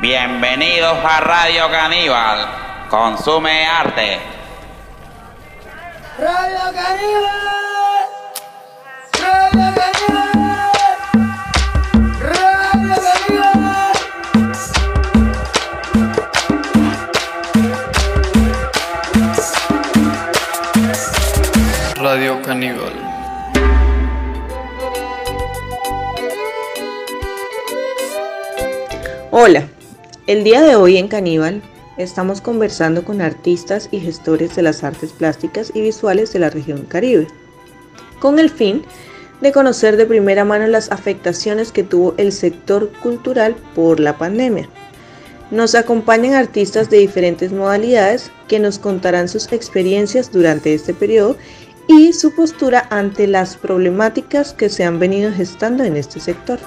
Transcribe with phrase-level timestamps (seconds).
[0.00, 2.88] Bienvenidos a Radio Caníbal.
[2.88, 4.18] Consume arte.
[6.18, 8.08] Radio Caníbal.
[9.20, 10.72] Radio Caníbal.
[12.22, 13.92] Radio Caníbal.
[21.96, 22.94] Radio Caníbal.
[29.32, 29.64] Hola,
[30.30, 31.60] el día de hoy en Caníbal
[31.96, 36.82] estamos conversando con artistas y gestores de las artes plásticas y visuales de la región
[36.82, 37.26] Caribe,
[38.20, 38.84] con el fin
[39.40, 44.68] de conocer de primera mano las afectaciones que tuvo el sector cultural por la pandemia.
[45.50, 51.36] Nos acompañan artistas de diferentes modalidades que nos contarán sus experiencias durante este periodo
[51.88, 56.60] y su postura ante las problemáticas que se han venido gestando en este sector.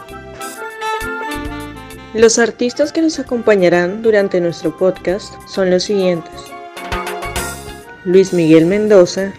[2.13, 6.31] Los artistas que nos acompañarán durante nuestro podcast son los siguientes.
[8.05, 9.33] Luis Miguel Mendoza.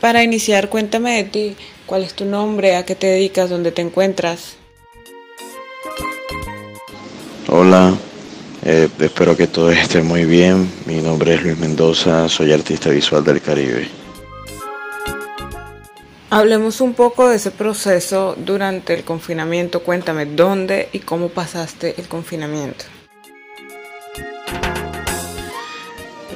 [0.00, 1.56] Para iniciar, cuéntame de ti.
[1.86, 2.74] ¿Cuál es tu nombre?
[2.74, 3.50] ¿A qué te dedicas?
[3.50, 4.56] ¿Dónde te encuentras?
[7.46, 7.94] Hola,
[8.64, 10.68] eh, espero que todo esté muy bien.
[10.86, 14.03] Mi nombre es Luis Mendoza, soy artista visual del Caribe.
[16.36, 19.84] Hablemos un poco de ese proceso durante el confinamiento.
[19.84, 22.86] Cuéntame dónde y cómo pasaste el confinamiento.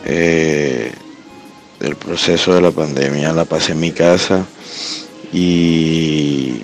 [0.05, 0.93] Eh,
[1.81, 4.47] el proceso de la pandemia la pasé en mi casa
[5.33, 6.63] y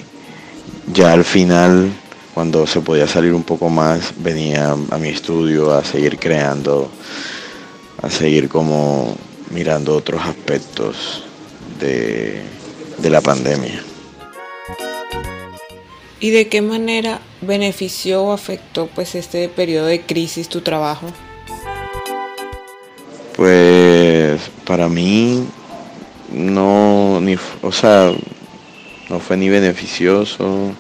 [0.93, 1.91] ya al final,
[2.35, 6.89] cuando se podía salir un poco más, venía a mi estudio a seguir creando,
[8.01, 9.17] a seguir como
[9.51, 11.25] mirando otros aspectos
[11.81, 12.41] de,
[12.99, 13.83] de la pandemia.
[16.21, 21.07] ¿Y de qué manera benefició o afectó pues este periodo de crisis tu trabajo?
[23.37, 25.47] Pues para mí
[26.33, 28.13] no, ni, o sea,
[29.11, 30.73] no fue ni beneficioso,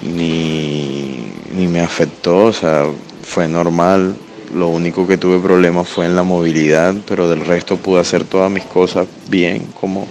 [0.00, 2.86] ni, ni me afectó, o sea,
[3.22, 4.16] fue normal.
[4.54, 8.50] Lo único que tuve problemas fue en la movilidad, pero del resto pude hacer todas
[8.50, 10.08] mis cosas bien, como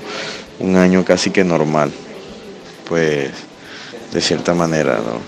[0.60, 1.92] un año casi que normal.
[2.88, 3.32] Pues
[4.12, 5.20] de cierta manera, ¿no?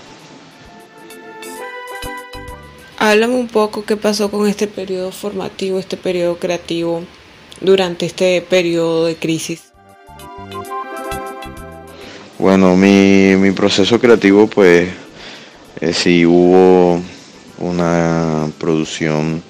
[2.98, 7.02] Háblame un poco qué pasó con este periodo formativo, este periodo creativo
[7.60, 9.72] durante este periodo de crisis.
[12.38, 14.88] Bueno, mi, mi proceso creativo pues
[15.80, 17.00] eh, sí hubo
[17.58, 19.42] una producción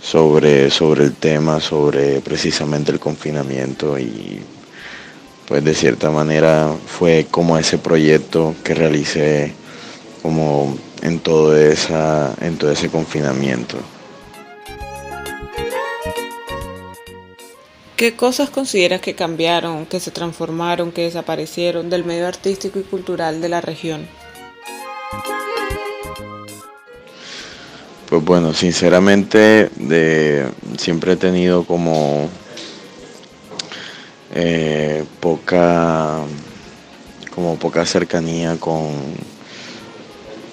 [0.00, 4.40] sobre, sobre el tema, sobre precisamente el confinamiento y
[5.46, 9.54] pues de cierta manera fue como ese proyecto que realicé
[10.22, 13.78] como en todo, esa, en todo ese confinamiento.
[17.96, 23.40] ¿Qué cosas consideras que cambiaron, que se transformaron, que desaparecieron del medio artístico y cultural
[23.40, 24.08] de la región?
[28.08, 30.46] Pues bueno, sinceramente de,
[30.78, 32.28] siempre he tenido como
[34.32, 36.20] eh, poca
[37.34, 38.90] como poca cercanía con,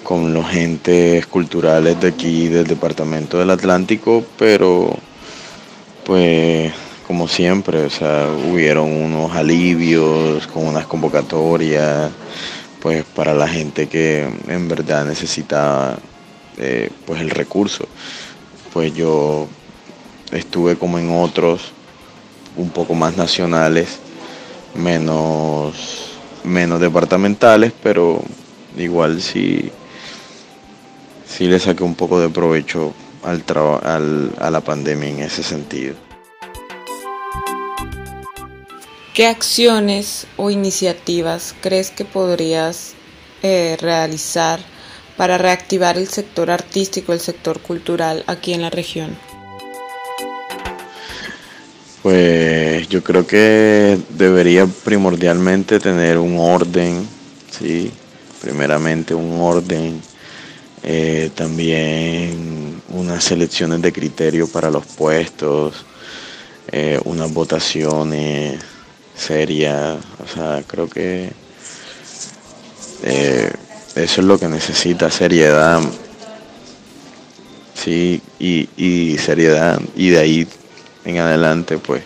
[0.02, 4.96] con los entes culturales de aquí del departamento del Atlántico, pero
[6.04, 6.72] pues
[7.06, 12.10] como siempre, o sea, hubieron unos alivios con unas convocatorias,
[12.80, 15.98] pues para la gente que en verdad necesitaba
[16.56, 17.86] eh, pues el recurso.
[18.72, 19.48] Pues yo
[20.30, 21.72] estuve como en otros,
[22.56, 23.98] un poco más nacionales,
[24.74, 25.74] menos,
[26.44, 28.22] menos departamentales, pero
[28.76, 29.70] igual sí,
[31.26, 33.44] sí le saqué un poco de provecho al,
[33.82, 35.94] al a la pandemia en ese sentido.
[39.14, 42.94] ¿Qué acciones o iniciativas crees que podrías
[43.42, 44.60] eh, realizar
[45.16, 49.18] para reactivar el sector artístico, el sector cultural aquí en la región?
[52.10, 57.06] Pues yo creo que debería primordialmente tener un orden,
[57.56, 57.88] ¿sí?
[58.42, 60.00] Primeramente un orden,
[60.82, 65.86] eh, también unas selecciones de criterio para los puestos,
[66.72, 68.60] eh, unas votaciones
[69.16, 71.30] serias, o sea, creo que
[73.04, 73.52] eh,
[73.94, 75.80] eso es lo que necesita, seriedad,
[77.72, 80.48] sí, y, y seriedad, y de ahí
[81.04, 82.02] en adelante, pues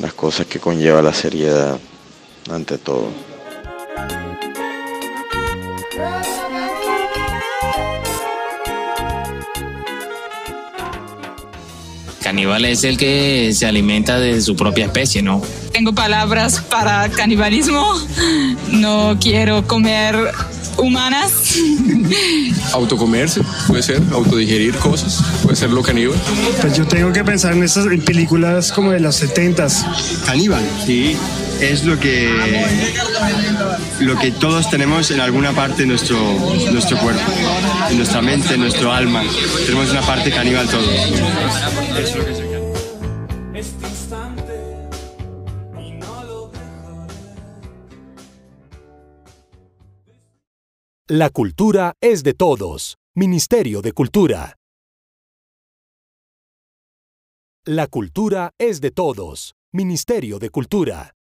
[0.00, 1.78] las cosas que conlleva la seriedad
[2.50, 3.08] ante todo.
[12.22, 15.42] Caníbal es el que se alimenta de su propia especie, ¿no?
[15.72, 17.94] Tengo palabras para canibalismo.
[18.72, 20.32] No quiero comer
[20.78, 21.32] humanas.
[22.72, 26.18] Autocomerse, puede ser, autodigerir cosas, puede ser lo caníbal.
[26.60, 30.24] Pues yo tengo que pensar en esas en películas como de los 70s.
[30.24, 31.16] Caníbal, sí,
[31.60, 32.30] es lo que
[34.00, 36.18] lo que todos tenemos en alguna parte de nuestro,
[36.72, 37.22] nuestro cuerpo,
[37.90, 39.22] en nuestra mente, en nuestro alma.
[39.66, 40.88] Tenemos una parte caníbal todos.
[41.98, 42.53] Es lo que
[51.10, 52.96] La cultura es de todos.
[53.14, 54.56] Ministerio de Cultura.
[57.66, 59.52] La cultura es de todos.
[59.70, 61.14] Ministerio de Cultura.